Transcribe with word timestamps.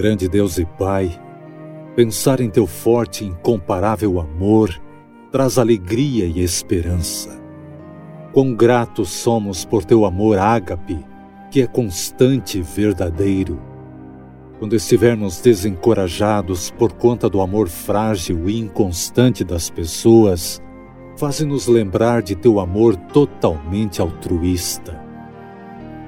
Grande 0.00 0.30
Deus 0.30 0.56
e 0.56 0.64
Pai, 0.64 1.10
pensar 1.94 2.40
em 2.40 2.48
teu 2.48 2.66
forte 2.66 3.22
e 3.22 3.26
incomparável 3.26 4.18
amor 4.18 4.74
traz 5.30 5.58
alegria 5.58 6.24
e 6.24 6.40
esperança. 6.40 7.38
Quão 8.32 8.54
gratos 8.54 9.10
somos 9.10 9.62
por 9.62 9.84
teu 9.84 10.06
amor 10.06 10.38
ágape, 10.38 10.98
que 11.50 11.60
é 11.60 11.66
constante 11.66 12.60
e 12.60 12.62
verdadeiro. 12.62 13.60
Quando 14.58 14.74
estivermos 14.74 15.38
desencorajados 15.42 16.70
por 16.70 16.94
conta 16.94 17.28
do 17.28 17.42
amor 17.42 17.68
frágil 17.68 18.48
e 18.48 18.58
inconstante 18.58 19.44
das 19.44 19.68
pessoas, 19.68 20.62
faze-nos 21.18 21.66
lembrar 21.66 22.22
de 22.22 22.34
teu 22.34 22.58
amor 22.58 22.96
totalmente 22.96 24.00
altruísta. 24.00 24.98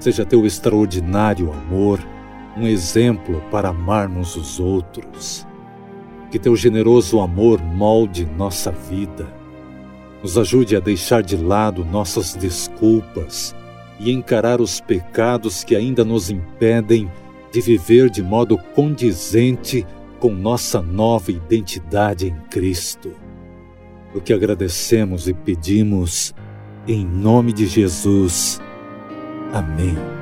Seja 0.00 0.24
teu 0.24 0.46
extraordinário 0.46 1.52
amor 1.52 2.00
um 2.56 2.66
exemplo 2.66 3.42
para 3.50 3.68
amarmos 3.68 4.36
os 4.36 4.60
outros. 4.60 5.46
Que 6.30 6.38
teu 6.38 6.56
generoso 6.56 7.20
amor 7.20 7.62
molde 7.62 8.24
nossa 8.24 8.70
vida. 8.70 9.26
Nos 10.22 10.38
ajude 10.38 10.76
a 10.76 10.80
deixar 10.80 11.22
de 11.22 11.36
lado 11.36 11.84
nossas 11.84 12.34
desculpas 12.34 13.54
e 13.98 14.10
encarar 14.12 14.60
os 14.60 14.80
pecados 14.80 15.64
que 15.64 15.76
ainda 15.76 16.04
nos 16.04 16.30
impedem 16.30 17.10
de 17.52 17.60
viver 17.60 18.08
de 18.08 18.22
modo 18.22 18.56
condizente 18.74 19.86
com 20.18 20.30
nossa 20.32 20.80
nova 20.80 21.30
identidade 21.30 22.28
em 22.28 22.34
Cristo. 22.48 23.12
O 24.14 24.20
que 24.20 24.32
agradecemos 24.32 25.28
e 25.28 25.34
pedimos 25.34 26.34
em 26.86 27.04
nome 27.04 27.52
de 27.52 27.66
Jesus. 27.66 28.60
Amém. 29.52 30.21